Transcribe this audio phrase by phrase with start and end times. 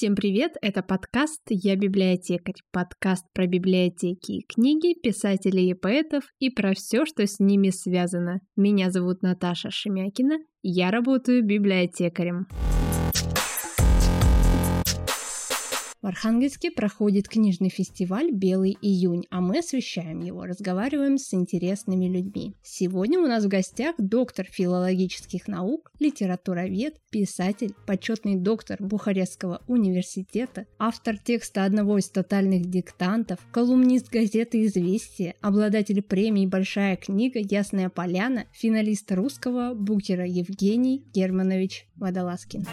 [0.00, 6.48] Всем привет, это подкаст «Я библиотекарь», подкаст про библиотеки и книги, писателей и поэтов и
[6.48, 8.40] про все, что с ними связано.
[8.56, 12.46] Меня зовут Наташа Шемякина, я работаю библиотекарем.
[16.02, 22.54] В Архангельске проходит книжный фестиваль «Белый июнь», а мы освещаем его, разговариваем с интересными людьми.
[22.62, 31.18] Сегодня у нас в гостях доктор филологических наук, литературовед, писатель, почетный доктор Бухарестского университета, автор
[31.18, 39.12] текста одного из тотальных диктантов, колумнист газеты «Известия», обладатель премии «Большая книга», «Ясная поляна», финалист
[39.12, 42.64] русского букера Евгений Германович Водолазкин.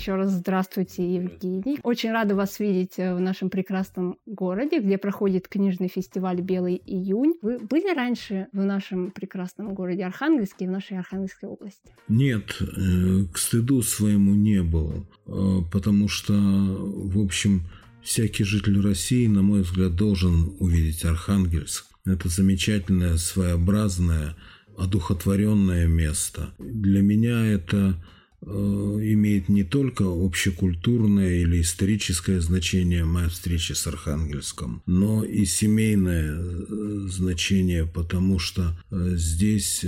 [0.00, 1.78] Еще раз здравствуйте, Евгений.
[1.82, 7.34] Очень рада вас видеть э, в нашем прекрасном городе, где проходит книжный фестиваль «Белый июнь».
[7.42, 11.92] Вы были раньше в нашем прекрасном городе Архангельске, в нашей Архангельской области?
[12.08, 17.64] Нет, э, к стыду своему не был, э, потому что, в общем,
[18.02, 21.84] всякий житель России, на мой взгляд, должен увидеть Архангельск.
[22.06, 24.34] Это замечательное, своеобразное,
[24.78, 26.54] одухотворенное место.
[26.58, 28.02] Для меня это
[28.42, 37.06] имеет не только общекультурное или историческое значение моя встреча с Архангельском, но и семейное э,
[37.08, 39.84] значение, потому что э, здесь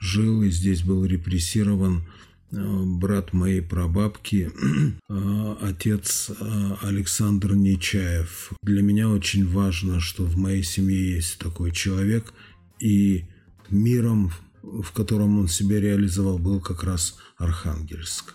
[0.00, 2.04] жил и здесь был репрессирован
[2.50, 4.50] брат моей прабабки,
[5.60, 6.30] отец
[6.82, 8.52] Александр Нечаев.
[8.62, 12.32] Для меня очень важно, что в моей семье есть такой человек,
[12.80, 13.24] и
[13.70, 14.32] миром
[14.82, 18.34] в котором он себя реализовал, был как раз Архангельск.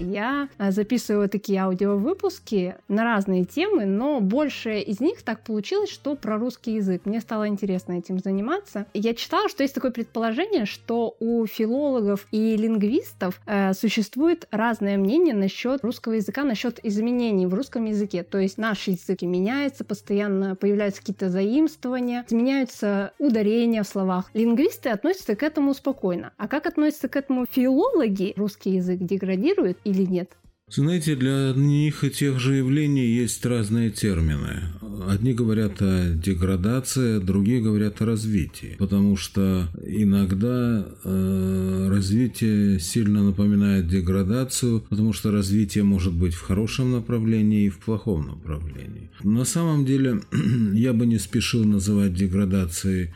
[0.00, 6.14] Я э, записываю такие аудиовыпуски на разные темы, но больше из них так получилось, что
[6.14, 7.02] про русский язык.
[7.04, 8.86] Мне стало интересно этим заниматься.
[8.94, 15.34] Я читала, что есть такое предположение, что у филологов и лингвистов э, существует разное мнение
[15.34, 18.22] насчет русского языка, насчет изменений в русском языке.
[18.22, 24.30] То есть наш язык меняется, постоянно появляются какие-то заимствования, изменяются ударения в словах.
[24.34, 26.32] Лингвисты относятся к этому спокойно.
[26.36, 28.34] А как относятся к этому филологи?
[28.36, 30.36] Русский язык деградирует или нет?
[30.70, 34.64] Знаете, для одних и тех же явлений есть разные термины.
[35.08, 38.76] Одни говорят о деградации, другие говорят о развитии.
[38.78, 46.92] Потому что иногда э, развитие сильно напоминает деградацию, потому что развитие может быть в хорошем
[46.92, 49.10] направлении и в плохом направлении.
[49.22, 50.20] На самом деле
[50.74, 53.14] я бы не спешил называть деградацией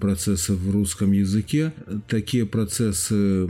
[0.00, 1.72] процессов в русском языке.
[2.08, 3.48] Такие процессы,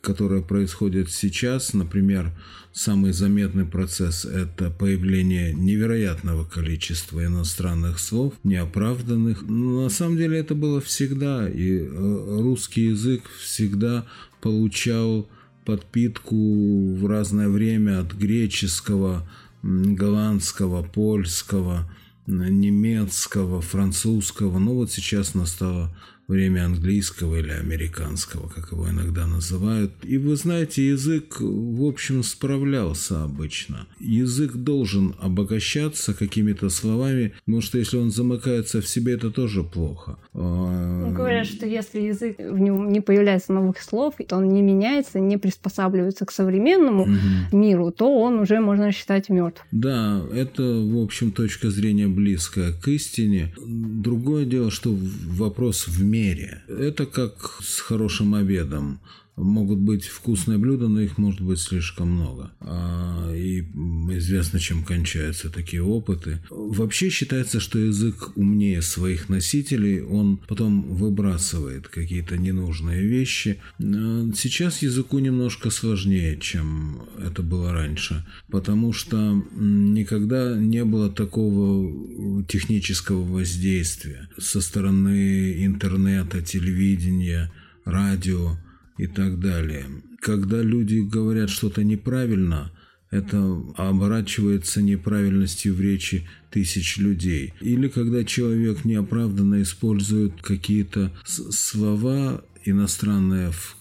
[0.00, 2.30] которые происходят сейчас, например,
[2.72, 9.42] самый заметный процесс– это появление невероятного количества иностранных слов, неоправданных.
[9.42, 14.06] Но на самом деле это было всегда, и э, русский язык всегда
[14.40, 15.28] получал
[15.64, 19.28] подпитку в разное время от греческого,
[19.62, 21.90] голландского, польского–
[22.26, 24.58] немецкого, французского.
[24.58, 25.96] Ну вот сейчас настало
[26.28, 29.92] время английского или американского, как его иногда называют.
[30.02, 33.86] И вы знаете, язык, в общем, справлялся обычно.
[34.00, 40.18] Язык должен обогащаться какими-то словами, потому что если он замыкается в себе, это тоже плохо.
[40.34, 44.62] А, ну, говорят, что если язык в нем не появляется новых слов, то он не
[44.62, 47.56] меняется, не приспосабливается к современному угу.
[47.56, 49.64] миру, то он уже можно считать мертв.
[49.70, 53.54] Да, это, в общем, точка зрения близкая к истине.
[53.58, 56.62] Другое дело, что вопрос в мере.
[56.68, 59.00] Это как с хорошим обедом
[59.36, 62.52] могут быть вкусные блюда, но их может быть слишком много.
[62.60, 66.40] А, и известно, чем кончаются такие опыты.
[66.50, 73.60] Вообще считается, что язык умнее своих носителей, он потом выбрасывает какие-то ненужные вещи.
[73.78, 82.44] А, сейчас языку немножко сложнее, чем это было раньше, потому что никогда не было такого
[82.44, 87.52] технического воздействия со стороны интернета, телевидения,
[87.84, 88.56] радио
[88.98, 89.86] и так далее.
[90.20, 92.72] Когда люди говорят что-то неправильно,
[93.10, 97.54] это оборачивается неправильностью в речи тысяч людей.
[97.60, 103.76] Или когда человек неоправданно использует какие-то слова иностранные, в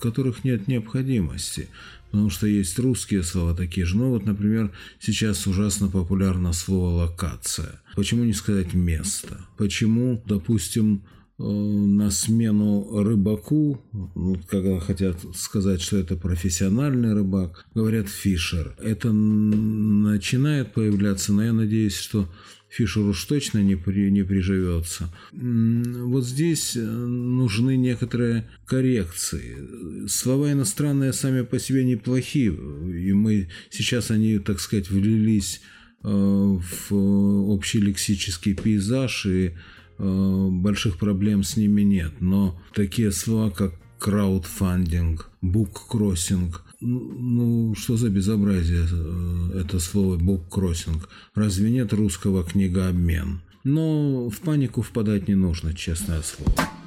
[0.00, 1.68] которых нет необходимости.
[2.10, 3.96] Потому что есть русские слова такие же.
[3.96, 7.80] Ну вот, например, сейчас ужасно популярно слово «локация».
[7.94, 9.46] Почему не сказать «место»?
[9.56, 11.02] Почему, допустим,
[11.42, 18.74] на смену рыбаку, ну, когда хотят сказать, что это профессиональный рыбак, говорят фишер.
[18.78, 22.28] Это начинает появляться, но я надеюсь, что
[22.70, 25.12] Фишер уж точно не, при, не приживется.
[25.32, 30.06] Вот здесь э, нужны некоторые коррекции.
[30.06, 35.62] Слова иностранные сами по себе неплохие, и мы сейчас они, так сказать, влились
[36.04, 39.52] э, в общий лексический пейзаж, и э,
[40.00, 42.12] больших проблем с ними нет.
[42.20, 51.08] Но такие слова, как краудфандинг, буккроссинг, ну, что за безобразие э, это слово буккроссинг?
[51.34, 53.42] Разве нет русского книгообмен?
[53.64, 56.79] Но в панику впадать не нужно, честное слово.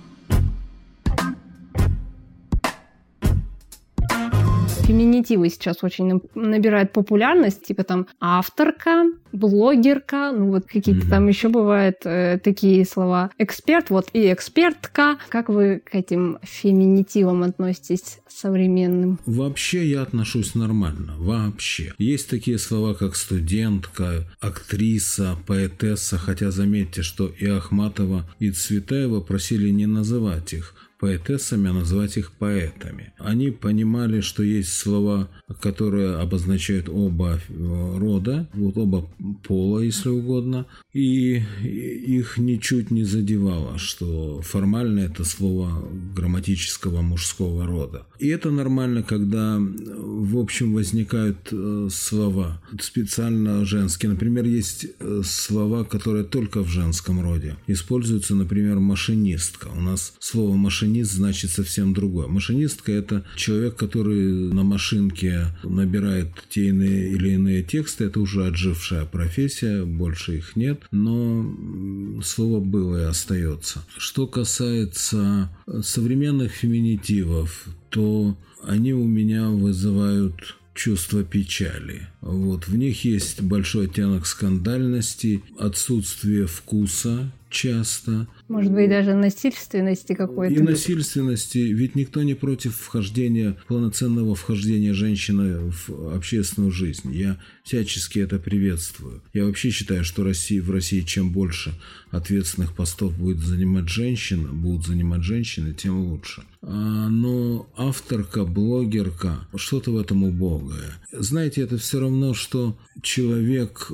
[4.84, 11.10] Феминитивы сейчас очень набирают популярность, типа там авторка, блогерка, ну вот какие-то mm-hmm.
[11.10, 13.32] там еще бывают э, такие слова.
[13.38, 15.18] Эксперт, вот и экспертка.
[15.30, 19.20] Как вы к этим феминитивам относитесь современным?
[19.26, 21.94] Вообще я отношусь нормально, вообще.
[21.98, 29.70] Есть такие слова, как студентка, актриса, поэтесса, хотя заметьте, что и Ахматова, и Цветаева просили
[29.70, 33.12] не называть их поэтессами, а назвать их поэтами.
[33.18, 35.28] Они понимали, что есть слова,
[35.60, 39.10] которые обозначают оба э, рода, вот оба
[39.46, 45.86] пола, если угодно, и их ничуть не задевало, что формально это слово
[46.16, 48.06] грамматического мужского рода.
[48.20, 54.12] И это нормально, когда в общем возникают э, слова специально женские.
[54.12, 57.58] Например, есть э, слова, которые только в женском роде.
[57.68, 59.68] Используются, например, машинистка.
[59.76, 62.28] У нас слово машинист машинист значит совсем другое.
[62.28, 68.06] Машинистка– это человек, который на машинке набирает те или иные тексты.
[68.06, 73.84] Это уже отжившая профессия, больше их нет, но слово было и остается.
[73.98, 75.50] Что касается
[75.82, 82.08] современных феминитивов, то они у меня вызывают чувство печали.
[82.22, 82.68] Вот.
[82.68, 88.28] В них есть большой оттенок скандальности, отсутствие вкуса часто.
[88.54, 90.54] Может быть, даже насильственности какой-то.
[90.54, 91.58] И насильственности.
[91.58, 97.12] Ведь никто не против вхождения, полноценного вхождения женщины в общественную жизнь.
[97.12, 99.24] Я всячески это приветствую.
[99.34, 101.74] Я вообще считаю, что Россия, в России чем больше
[102.12, 106.44] ответственных постов будет занимать женщины, будут занимать женщины, тем лучше.
[106.62, 110.94] А, но авторка, блогерка, что-то в этом убогое.
[111.12, 113.92] Знаете, это все равно, что человек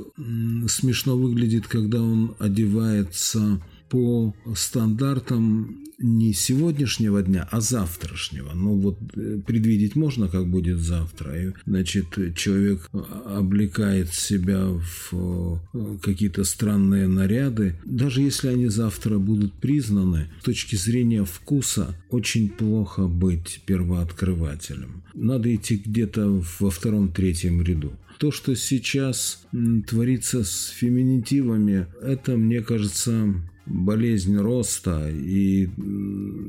[0.68, 8.54] смешно выглядит, когда он одевается по стандартам не сегодняшнего дня, а завтрашнего.
[8.54, 11.50] Ну вот э, предвидеть можно, как будет завтра.
[11.50, 12.90] И, значит, человек
[13.26, 14.66] облекает себя
[15.12, 17.76] в э, какие-то странные наряды.
[17.86, 25.04] Даже если они завтра будут признаны, с точки зрения вкуса очень плохо быть первооткрывателем.
[25.14, 27.92] Надо идти где-то во втором-третьем ряду.
[28.20, 29.46] То, что сейчас
[29.88, 33.34] творится с феминитивами, это, мне кажется,
[33.70, 35.70] болезнь роста и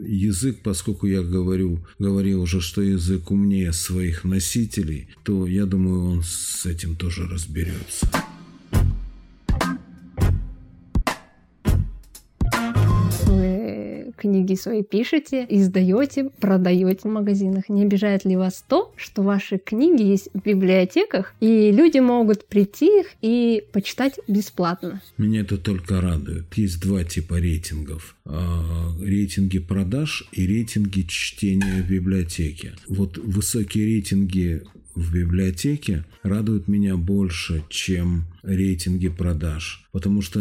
[0.07, 6.23] язык, поскольку я говорю, говорил уже, что язык умнее своих носителей, то я думаю, он
[6.23, 8.09] с этим тоже разберется.
[14.21, 17.69] Книги свои пишете, издаете, продаете в магазинах.
[17.69, 23.01] Не обижает ли вас то, что ваши книги есть в библиотеках, и люди могут прийти
[23.01, 25.01] их и почитать бесплатно?
[25.17, 26.45] Меня это только радует.
[26.57, 28.17] Есть два типа рейтингов.
[28.25, 32.73] А, рейтинги продаж и рейтинги чтения в библиотеке.
[32.89, 34.63] Вот высокие рейтинги
[34.95, 40.41] в библиотеке радуют меня больше, чем рейтинги продаж, потому что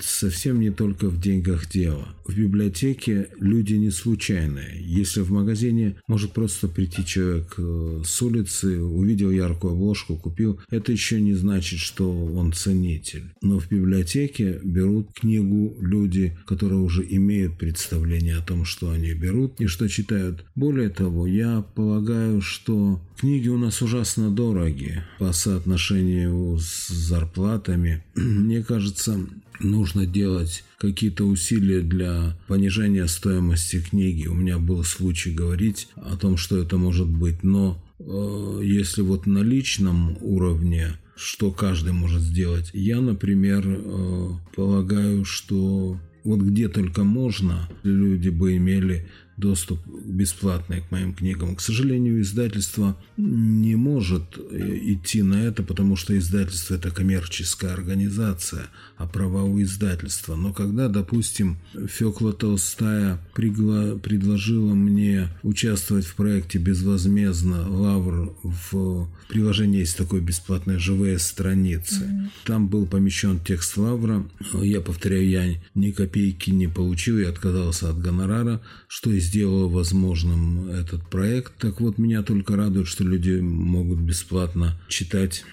[0.00, 2.08] совсем не только в деньгах дело.
[2.26, 4.80] В библиотеке люди не случайные.
[4.80, 10.92] Если в магазине может просто прийти человек э, с улицы, увидел яркую обложку, купил, это
[10.92, 13.32] еще не значит, что он ценитель.
[13.40, 19.60] Но в библиотеке берут книгу люди, которые уже имеют представление о том, что они берут
[19.60, 20.44] и что читают.
[20.54, 28.04] Более того, я полагаю, что книги у нас ужасно дороги по соотношению с зарплатами.
[28.14, 29.18] Мне кажется,
[29.60, 34.26] нужно делать какие-то усилия для понижения стоимости книги.
[34.26, 39.26] У меня был случай говорить о том, что это может быть, но э, если вот
[39.26, 42.70] на личном уровне что каждый может сделать.
[42.72, 50.90] Я, например, э, полагаю, что вот где только можно, люди бы имели доступ бесплатный к
[50.90, 51.54] моим книгам.
[51.56, 58.66] К сожалению, издательство не может э, идти на это, потому что издательство– это коммерческая организация,
[58.96, 60.34] а права у издательства.
[60.34, 69.96] Но когда, допустим, Фёкла Толстая предложила мне участвовать в проекте безвозмездно «Лавр» в приложении есть
[69.96, 72.04] такое бесплатное «Живые страницы».
[72.04, 72.28] Mm-hmm.
[72.44, 74.28] Там был помещен текст «Лавра».
[74.54, 80.70] Я повторяю, я ни копейки не получил, я отказался от гонорара, что и сделало возможным
[80.70, 81.52] этот проект.
[81.58, 85.44] Так вот, меня только радует, что люди могут бесплатно читать,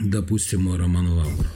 [0.00, 1.46] допустим, мой роман «Лавр».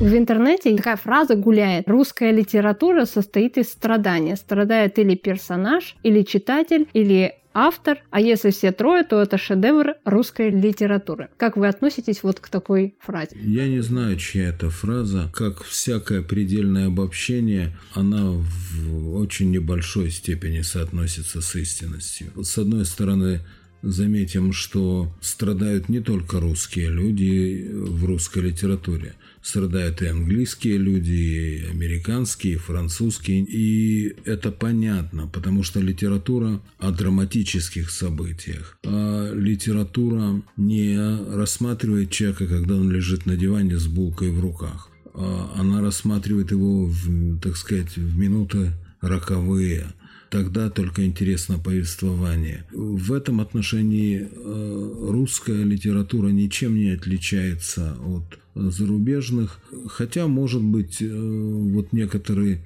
[0.00, 1.88] В интернете такая фраза гуляет.
[1.88, 4.34] Русская литература состоит из страдания.
[4.34, 10.50] Страдает или персонаж, или читатель, или автор, а если все трое, то это шедевр русской
[10.50, 11.28] литературы.
[11.36, 13.36] Как вы относитесь вот к такой фразе?
[13.40, 15.30] Я не знаю, чья это фраза.
[15.34, 22.32] Как всякое предельное обобщение, она в очень небольшой степени соотносится с истинностью.
[22.42, 23.40] С одной стороны,
[23.82, 29.14] Заметим, что страдают не только русские люди в русской литературе.
[29.42, 33.40] Страдают и английские люди, и американские, и французские.
[33.40, 38.78] И это понятно, потому что литература о драматических событиях.
[38.84, 40.96] А литература не
[41.34, 44.88] рассматривает человека, когда он лежит на диване с булкой в руках.
[45.14, 49.86] А она рассматривает его, в, так сказать, в минуты роковые–
[50.32, 52.64] тогда только интересно повествование.
[52.72, 61.08] В этом отношении э, русская литература ничем не отличается от зарубежных, хотя, может быть, э,
[61.08, 62.62] вот некоторые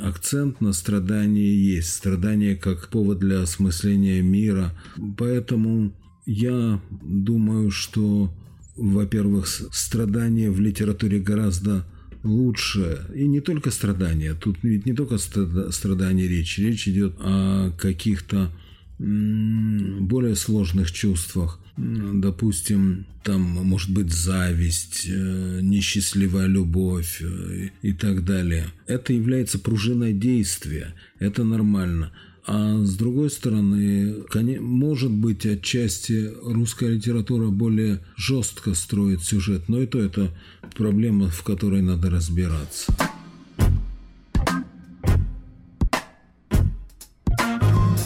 [0.00, 1.92] акцент на страдание есть.
[1.92, 4.72] Страдание как повод для осмысления мира.
[5.16, 5.92] Поэтому
[6.26, 8.32] я думаю, что,
[8.76, 11.86] во-первых, страдание в литературе гораздо
[12.22, 13.06] лучше.
[13.14, 14.34] И не только страдания.
[14.34, 16.58] Тут ведь не только страдания речь.
[16.58, 18.50] Речь идет о каких-то
[18.98, 21.60] более сложных чувствах.
[21.78, 28.66] Допустим, там может быть зависть, э, несчастливая любовь э, и так далее.
[28.86, 30.94] Это является пружиной действия.
[31.20, 32.10] Это нормально.
[32.46, 34.24] А с другой стороны,
[34.60, 40.34] может быть, отчасти русская литература более жестко строит сюжет, но и то это
[40.74, 42.92] проблема, в которой надо разбираться.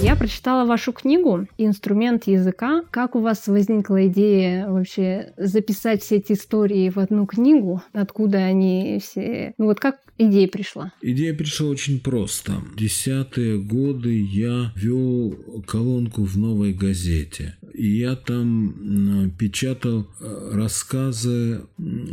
[0.02, 2.82] Я прочитала вашу книгу «Инструмент языка».
[2.90, 7.84] Как у вас возникла идея вообще записать все эти истории в одну книгу?
[7.92, 9.54] Откуда они все...
[9.58, 10.92] Ну вот как идея пришла?
[11.02, 12.54] Идея пришла очень просто.
[12.76, 17.56] Десятые годы я вел колонку в «Новой газете».
[17.72, 21.62] И я там печатал э, рассказы,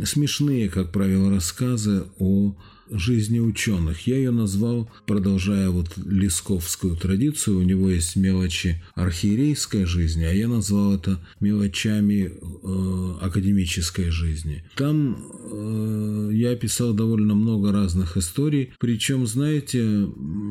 [0.04, 2.54] смешные, как правило, рассказы о
[2.90, 4.06] жизни ученых.
[4.06, 10.48] Я ее назвал, продолжая вот лесковскую традицию, у него есть мелочи архиерейской жизни, а я
[10.48, 14.64] назвал это мелочами э, академической жизни.
[14.76, 15.16] Там
[15.50, 20.08] э, я описал довольно много разных историй, причем, знаете,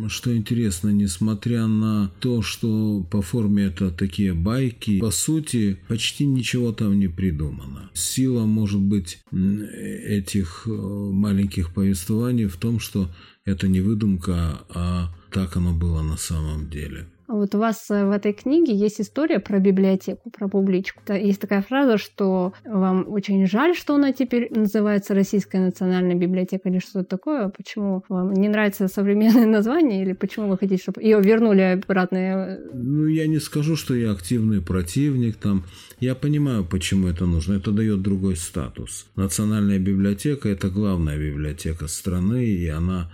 [0.07, 6.71] что интересно, несмотря на то, что по форме это такие байки, по сути, почти ничего
[6.71, 7.89] там не придумано.
[7.93, 13.09] Сила, может быть, этих э, маленьких повествований основании в том, что
[13.45, 17.07] это не выдумка, а так оно было на самом деле.
[17.29, 21.01] Вот у вас э, в этой книге есть история про библиотеку, про публичку.
[21.13, 26.79] Есть такая фраза, что вам очень жаль, что она теперь называется Российская национальная библиотека или
[26.79, 27.49] что-то такое.
[27.49, 32.57] Почему вам не нравится современное название или почему вы хотите, чтобы ее вернули обратно?
[32.73, 35.65] Ну, я не скажу, что я активный противник там.
[35.99, 37.53] Я понимаю, почему это нужно.
[37.53, 39.05] Это дает другой статус.
[39.15, 43.11] Национальная библиотека– это главная библиотека страны, и она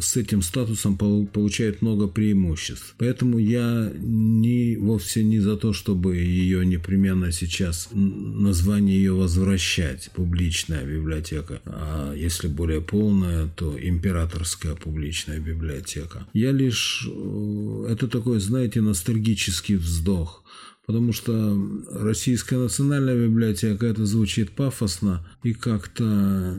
[0.00, 2.94] с этим статусом получает много преимуществ.
[2.98, 10.84] Поэтому я не, вовсе не за то, чтобы ее непременно сейчас название ее возвращать, публичная
[10.84, 11.60] библиотека.
[11.64, 16.26] А если более полная, то императорская публичная библиотека.
[16.32, 17.08] Я лишь...
[17.10, 20.42] Э, это такой, знаете, ностальгический вздох
[20.86, 21.58] потому что
[21.92, 26.56] Российская национальная библиотека это звучит пафосно и как-то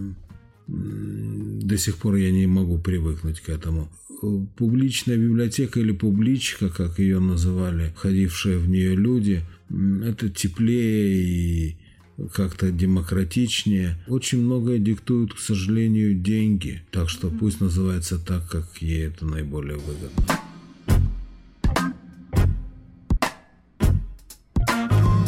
[1.65, 3.89] до сих пор я не могу привыкнуть к этому.
[4.55, 9.43] Публичная библиотека или публичка, как ее называли, ходившие в нее люди,
[10.03, 11.77] это теплее и
[12.31, 13.97] как-то демократичнее.
[14.07, 16.81] Очень многое диктуют, к сожалению, деньги.
[16.91, 20.23] Так что пусть называется так, как ей это наиболее выгодно.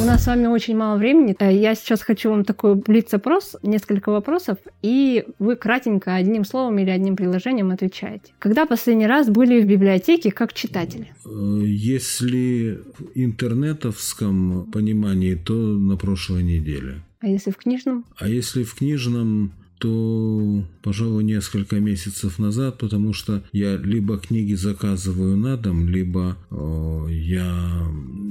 [0.07, 1.35] Нас с вами очень мало времени.
[1.39, 6.89] Э, я сейчас хочу вам такой блиц-опрос, несколько вопросов, и вы кратенько одним словом или
[6.89, 8.31] одним приложением отвечаете.
[8.39, 11.11] Когда последний раз были в библиотеке как читатели?
[11.25, 17.01] Э, если в интернетовском понимании, то на прошлой неделе.
[17.19, 18.05] А если в книжном?
[18.17, 25.37] А если в книжном, то, пожалуй, несколько месяцев назад, потому что я либо книги заказываю
[25.37, 27.87] на дом, либо о, я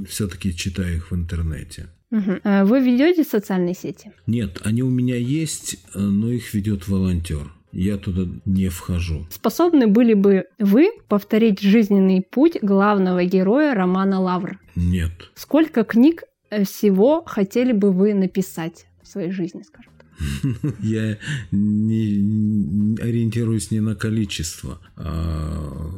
[0.09, 1.89] все-таки читаю их в интернете.
[2.11, 2.41] Угу.
[2.65, 4.13] Вы ведете социальные сети?
[4.27, 7.53] Нет, они у меня есть, но их ведет волонтер.
[7.73, 9.27] Я туда не вхожу.
[9.31, 14.59] Способны были бы вы повторить жизненный путь главного героя романа Лавр?
[14.77, 15.13] Нет.
[15.35, 19.93] Сколько книг э, всего хотели бы вы написать в своей жизни, скажем?
[20.83, 21.19] Я
[21.51, 24.81] не ориентируюсь не на количество.
[24.97, 25.91] А,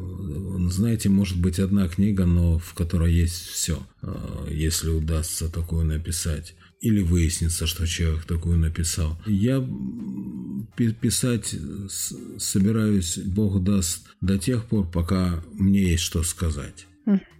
[0.70, 6.54] знаете, может быть одна книга, но в которой есть все, а, если удастся такую написать.
[6.80, 9.20] Или выяснится, что человек такую написал.
[9.26, 9.66] Я
[10.76, 11.56] писать
[12.38, 16.86] собираюсь, Бог даст, до тех пор, пока мне есть что сказать.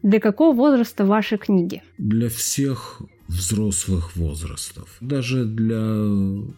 [0.02, 1.82] Для какого возраста ваши книги?
[1.98, 4.96] Для всех взрослых возрастов.
[5.00, 5.82] Даже для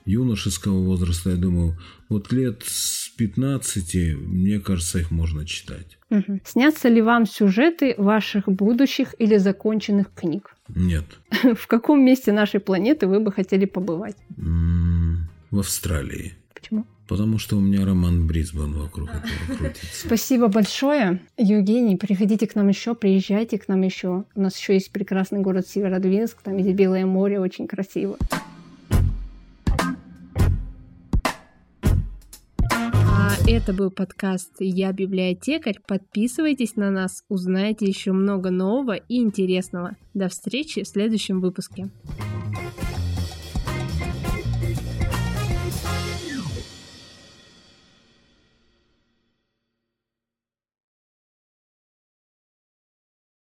[0.07, 1.77] юношеского возраста, я думаю,
[2.09, 5.99] вот лет с 15, мне кажется, их можно читать.
[6.11, 6.41] Угу.
[6.45, 10.55] Снятся ли вам сюжеты ваших будущих или законченных книг?
[10.69, 11.05] Нет.
[11.57, 14.17] В каком месте нашей планеты вы бы хотели побывать?
[14.37, 16.35] В Австралии.
[16.55, 16.87] Почему?
[17.11, 20.07] Потому что у меня роман Брисбен вокруг этого крутится.
[20.07, 21.97] Спасибо большое, Евгений.
[21.97, 24.27] Приходите к нам еще, приезжайте к нам еще.
[24.37, 28.17] У нас еще есть прекрасный город Северодвинск, там есть Белое море, очень красиво.
[32.71, 35.81] А это был подкаст «Я библиотекарь».
[35.85, 39.97] Подписывайтесь на нас, узнаете еще много нового и интересного.
[40.15, 41.91] До встречи в следующем выпуске.